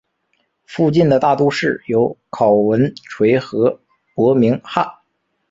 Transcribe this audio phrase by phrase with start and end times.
[0.65, 3.79] 附近的大都市有考文垂和
[4.15, 4.83] 伯明翰。